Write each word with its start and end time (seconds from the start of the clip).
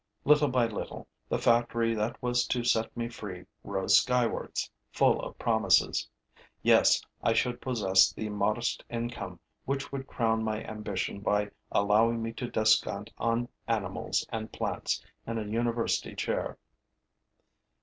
Little 0.25 0.47
by 0.47 0.65
little, 0.65 1.07
the 1.29 1.37
factory 1.37 1.93
that 1.93 2.19
was 2.23 2.47
to 2.47 2.63
set 2.63 2.97
me 2.97 3.07
free 3.07 3.45
rose 3.63 3.95
skywards, 3.99 4.67
full 4.91 5.21
of 5.21 5.37
promises. 5.37 6.09
Yes, 6.63 7.03
I 7.21 7.33
should 7.33 7.61
possess 7.61 8.11
the 8.11 8.27
modest 8.29 8.83
income 8.89 9.39
which 9.65 9.91
would 9.91 10.07
crown 10.07 10.43
my 10.43 10.63
ambition 10.63 11.19
by 11.19 11.51
allowing 11.71 12.23
me 12.23 12.33
to 12.33 12.49
descant 12.49 13.11
on 13.19 13.47
animals 13.67 14.25
and 14.31 14.51
plants 14.51 15.03
in 15.27 15.37
a 15.37 15.45
university 15.45 16.15
chair. 16.15 16.57